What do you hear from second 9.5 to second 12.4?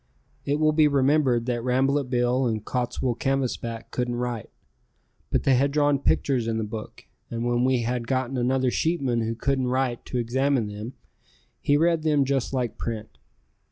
write to examine them he read them